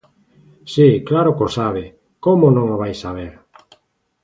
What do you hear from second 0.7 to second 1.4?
Si, claro